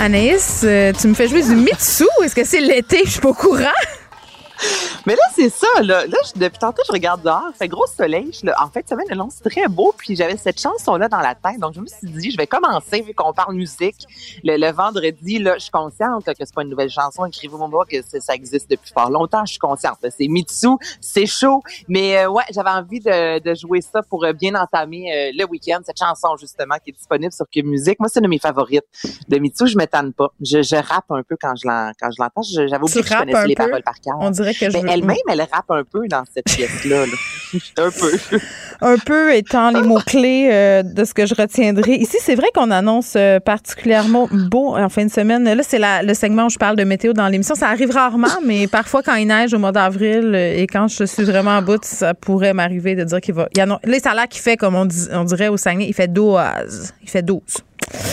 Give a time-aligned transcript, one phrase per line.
[0.00, 2.04] Anaïs, euh, tu me fais jouer du Mitsu.
[2.22, 3.00] Est-ce que c'est l'été?
[3.04, 3.64] Je suis pas au courant.
[5.08, 5.66] Mais là, c'est ça.
[5.82, 7.48] Là, là je- depuis tantôt, je regarde dehors.
[7.58, 8.30] Fait gros soleil.
[8.38, 9.94] Je- là, en fait, semaine long, c'est très beau.
[9.96, 11.58] Puis j'avais cette chanson-là dans la tête.
[11.60, 13.96] Donc, je me suis dit, je vais commencer, vu qu'on parle musique.
[14.44, 17.24] Le, le vendredi, là, je suis consciente là, que c'est pas une nouvelle chanson.
[17.24, 19.46] Écrivez-moi que ça existe depuis fort longtemps.
[19.46, 19.96] Je suis consciente.
[20.02, 20.10] là.
[20.10, 20.68] C'est Mitsu,
[21.00, 21.62] c'est chaud.
[21.88, 25.44] Mais euh, ouais, j'avais envie de, de jouer ça pour euh, bien entamer euh, le
[25.46, 25.78] week-end.
[25.86, 27.98] Cette chanson, justement, qui est disponible sur Cube Musique.
[27.98, 28.84] Moi, c'est une de mes favorites.
[29.28, 30.28] De Mitsu, je m'étonne pas.
[30.42, 32.42] Je, je rappe un peu quand je l'en- quand je l'entends.
[32.42, 33.64] Je- J'avais oublié que je connaissais les peu?
[33.66, 34.16] paroles par cœur.
[34.20, 37.06] On dirait que je veux- elle-même, elle rappe un peu dans cette pièce-là.
[37.06, 37.12] là.
[37.78, 38.38] un peu.
[38.82, 41.92] un peu étant les mots-clés euh, de ce que je retiendrai.
[41.94, 45.44] Ici, c'est vrai qu'on annonce euh, particulièrement beau en fin de semaine.
[45.44, 47.54] Là, c'est le segment où je parle de météo dans l'émission.
[47.54, 51.04] Ça arrive rarement, mais parfois, quand il neige au mois d'avril euh, et quand je
[51.04, 53.48] suis vraiment en bout, ça pourrait m'arriver de dire qu'il va.
[53.54, 55.56] Il y a, là, ça a l'air qu'il fait, comme on, dit- on dirait au
[55.56, 56.38] Saguenay, il fait 12.
[57.02, 57.40] Il fait 12.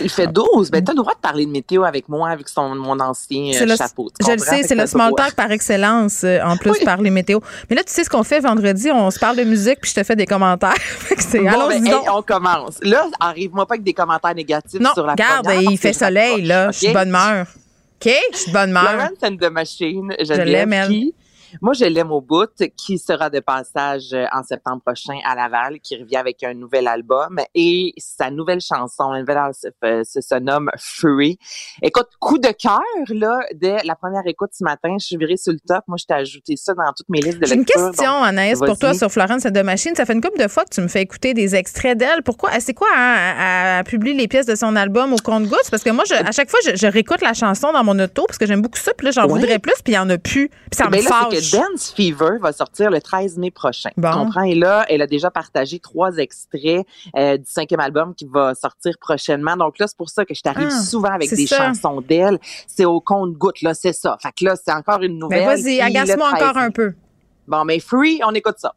[0.00, 0.70] Il fait 12.
[0.70, 3.66] Ben, t'as le droit de parler de météo avec moi, avec son, mon ancien euh,
[3.66, 4.10] le- chapeau.
[4.18, 6.78] tu Je le sais, c'est le small talk par excellence, euh, en plus Oui.
[6.84, 7.40] par les météos.
[7.68, 10.00] Mais là, tu sais ce qu'on fait vendredi, on se parle de musique, puis je
[10.00, 10.74] te fais des commentaires.
[11.18, 12.78] C'est, Bon, allons-y ben, hey, on commence.
[12.82, 15.98] Là, arrive-moi pas avec des commentaires négatifs Non, sur la regarde, première, il fait je
[15.98, 16.70] soleil, là.
[16.70, 17.46] Je suis de bonne humeur.
[18.00, 18.12] OK?
[18.32, 18.88] Je suis de bonne humeur.
[18.88, 20.88] Florence and the Machine, je, l'aime, elle.
[20.88, 21.14] Qui,
[21.60, 25.80] moi, je l'aime au bout, qui sera de passage euh, en septembre prochain à Laval,
[25.80, 30.38] qui revient avec un nouvel album et sa nouvelle chanson, la nouvelle se, euh, se,
[30.38, 31.38] nomme Free.
[31.82, 35.52] Écoute, coup de cœur, là, dès la première écoute ce matin, je suis virée sur
[35.52, 35.84] le top.
[35.88, 37.88] Moi, je t'ai ajouté ça dans toutes mes listes de J'ai une lecture.
[37.90, 39.94] question, donc, Anaïs, pour toi sur Florence de Machine.
[39.94, 42.22] Ça fait une couple de fois que tu me fais écouter des extraits d'elle.
[42.22, 42.50] Pourquoi?
[42.60, 45.70] C'est quoi, hein, elle publie les pièces de son album au compte-gouttes?
[45.70, 48.24] Parce que moi, je- à chaque fois, je, je réécoute la chanson dans mon auto
[48.26, 48.92] parce que j'aime beaucoup ça.
[48.96, 50.48] Puis là, j'en voudrais plus, puis il y en a plus.
[50.48, 51.37] Puis ça Ben me fâche.
[51.40, 53.90] Que Dance Fever va sortir le 13 mai prochain.
[53.96, 54.10] Bon.
[54.10, 54.42] Tu comprends?
[54.42, 58.94] Et là, elle a déjà partagé trois extraits euh, du cinquième album qui va sortir
[59.00, 59.56] prochainement.
[59.56, 61.56] Donc là, c'est pour ça que je t'arrive Ah, souvent avec des ça.
[61.72, 62.38] chansons d'elle.
[62.66, 64.16] C'est au compte-goutte, là, c'est ça.
[64.22, 65.40] Fait que là, c'est encore une nouvelle.
[65.46, 66.94] Mais Ben, vas-y, agace-moi le 13 encore un peu.
[67.46, 68.74] Bon, mais Free, on écoute ça.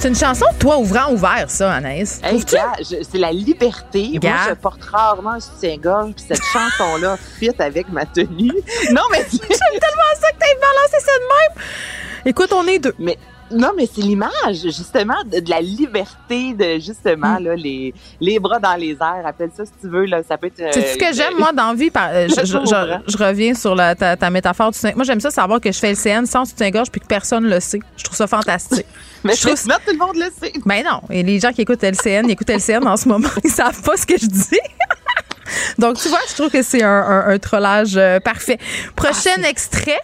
[0.00, 2.22] C'est une chanson de toi ouvrant ouvert, ça, Anaïs.
[2.24, 4.18] Hey, c'est la liberté.
[4.22, 8.50] Moi, je porte rarement un soutien-gorge, puis cette chanson-là fit avec ma tenue.
[8.92, 11.64] Non, mais J'aime tellement ça que t'aies balancé ça de même.
[12.24, 12.94] Écoute, on est deux.
[12.98, 13.18] Mais
[13.50, 14.30] non, mais c'est l'image,
[14.62, 17.44] justement, de, de la liberté, de justement, Mm.
[17.44, 20.46] là, les, les bras dans les airs, appelle ça si tu veux, là, ça peut
[20.48, 20.62] être...
[20.72, 21.90] C'est ce que euh, j'aime, moi, dans la vie?
[21.90, 24.78] par- euh, je, je- Toujours, je- je reviens sur la- ta, ta métaphore du.
[24.94, 27.60] Moi, j'aime ça savoir que je fais le CN sans soutien-gorge puis que personne le
[27.60, 27.80] sait.
[27.96, 28.86] Je trouve ça fantastique.
[29.24, 30.52] Mais je trouve- sinon, tout le monde le sait.
[30.64, 31.00] Ben non.
[31.10, 33.28] Et les gens qui écoutent LCN, ils écoutent LCN en ce moment.
[33.44, 34.58] Ils savent pas ce que je dis.
[35.78, 38.58] Donc, tu vois, je trouve que c'est un, un- un trollage euh, parfait.
[38.94, 39.98] Prochain Ah, extrait.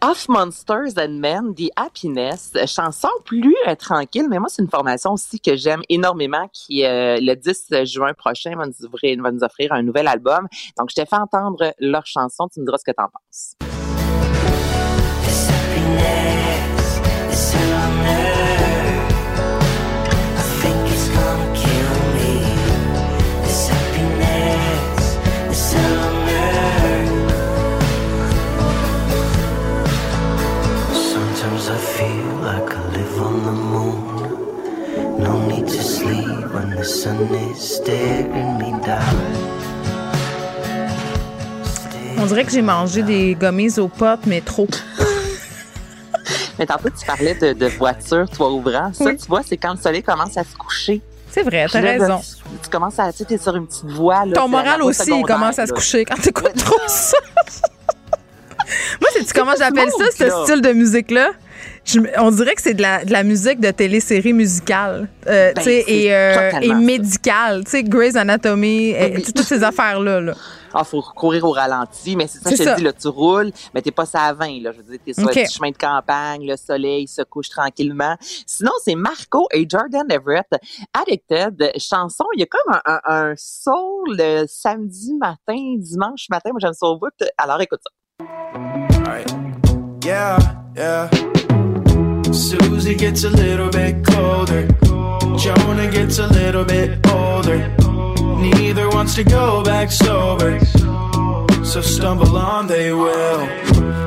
[0.00, 5.14] Off Monsters and Men, The Happiness, chanson plus euh, tranquille, mais moi, c'est une formation
[5.14, 9.42] aussi que j'aime énormément qui, euh, le 10 juin prochain, va nous, ouvrir, va nous
[9.42, 10.46] offrir un nouvel album.
[10.78, 12.46] Donc, je t'ai fait entendre leur chanson.
[12.48, 13.77] Tu me diras ce que t'en penses.
[42.18, 44.66] On dirait que j'ai mangé des gommises aux potes, mais trop.
[46.58, 48.92] Mais tantôt, tu parlais de, de voiture, toit ouvrant.
[48.92, 49.16] Ça, Oui.
[49.16, 51.00] tu vois, c'est quand le soleil commence à se coucher.
[51.30, 52.18] C'est vrai, t'as raison.
[52.18, 54.24] Tu, tu commences à, tu sais, t'es sur une petite voie.
[54.26, 57.16] Là, Ton moral aussi, il commence à se coucher quand t'écoutes trop ça.
[59.00, 61.30] Moi, c'est tu comment j'appelle ça, ce style de musique-là?
[61.88, 65.62] Je on dirait que c'est de la, de la musique de télésérie musicale euh, Ben,
[65.62, 67.64] tu sais, c'est et, euh, et médicale.
[67.64, 70.20] Tu sais, Grey's Anatomy, et, toutes ces affaires-là.
[70.20, 70.34] Là.
[70.74, 72.74] Ah, faut courir au ralenti, mais c'est ça, je te ça.
[72.74, 74.72] dis, là, tu roules, mais t'es pas à 20, là.
[74.72, 75.30] Je veux dire, t'es sur OK.
[75.30, 78.16] un petit chemin de campagne, le soleil se couche tranquillement.
[78.46, 80.46] Sinon, c'est Marco et Jordan Everett,
[80.92, 82.24] Addicted, chanson.
[82.36, 86.50] Il y a comme un, un, un soul le samedi matin, dimanche matin.
[86.50, 87.08] Moi, j'aime ça au bout.
[87.38, 87.90] Alors, écoute ça.
[90.04, 90.38] Yeah,
[90.74, 91.10] yeah.
[92.32, 94.66] Susie gets a little bit colder.
[95.38, 97.58] Jonah gets a little bit older.
[98.40, 100.58] Neither wants to go back sober.
[101.64, 103.40] So stumble on they will.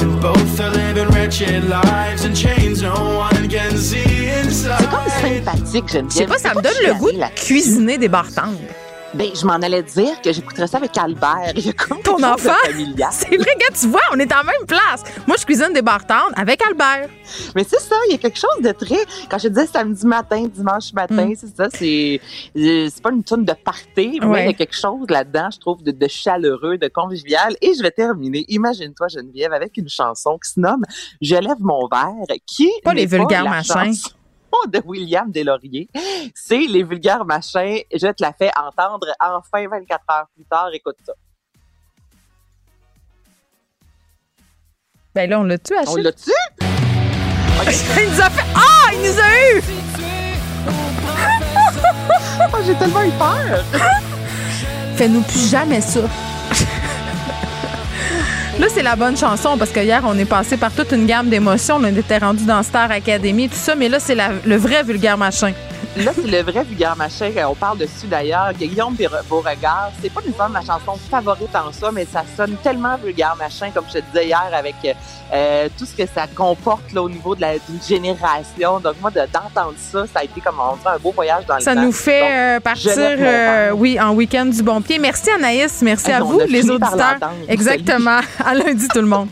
[0.00, 4.04] And both are living wretched lives in chains no one can see
[4.50, 5.44] C'est comme inside.
[5.44, 8.56] sympathique, j'aime Je sais pas, ça me donne le goût de cuisiner des bartendes.
[9.14, 11.52] Ben, je m'en allais dire que j'écouterais ça avec Albert.
[11.56, 12.52] Il y a comme Ton enfant?
[13.10, 15.02] C'est vrai, gars, tu vois, on est en même place.
[15.26, 17.08] Moi, je cuisine des bartendes avec Albert.
[17.56, 18.98] Mais c'est ça, il y a quelque chose de très.
[19.30, 21.34] Quand je disais samedi matin, dimanche matin, Mm.
[21.36, 22.20] c'est ça, c'est.
[22.56, 24.42] euh, C'est pas une tonne de party, mais Ouais.
[24.44, 27.56] il y a quelque chose là-dedans, je trouve, de, de chaleureux, de convivial.
[27.62, 30.84] Et je vais terminer, imagine-toi, Geneviève, avec une chanson qui se nomme
[31.22, 32.70] Je lève mon verre, qui.
[32.84, 33.74] Pas les vulgaires machins.
[33.94, 34.10] chanson
[34.68, 35.88] de William Deslauriers.
[36.34, 37.80] C'est les vulgaires machins.
[37.92, 40.70] Je te la fais entendre enfin 24 heures plus tard.
[40.72, 41.12] Écoute ça.
[45.14, 46.02] Ben là, on l'a tué, On Achille.
[46.02, 46.30] l'a-tu?
[46.60, 48.44] il nous a fait.
[48.54, 49.62] Ah, il nous a eu!
[52.40, 53.64] Oh, J'ai tellement eu peur.
[54.96, 56.00] Fais-nous plus jamais ça.
[58.58, 61.28] Là, c'est la bonne chanson parce que hier, on est passé par toute une gamme
[61.28, 61.76] d'émotions.
[61.76, 65.52] On était rendu dans Star Academy tout ça, mais là, c'est le vrai vulgaire machin.
[66.04, 67.30] Là, c'est le vrai vulgaire machin.
[67.48, 68.52] On parle dessus d'ailleurs.
[68.52, 72.96] Guillaume Beaure- Beauregard, c'est pas nécessairement ma chanson favorite en soi, mais ça sonne tellement
[72.96, 74.74] vulgaire machin, comme je te disais hier, avec
[75.32, 78.78] euh, tout ce que ça comporte là, au niveau de la- d'une génération.
[78.80, 81.56] Donc, moi, de- d'entendre ça, ça a été comme on dirait un beau voyage dans
[81.56, 81.82] le Ça temps.
[81.82, 84.98] nous fait Donc, euh, partir, euh, oui, en week-end du bon pied.
[84.98, 87.18] Merci Anaïs, merci à vous, les auditeurs.
[87.48, 88.20] Exactement.
[88.44, 89.28] À lundi, tout le monde.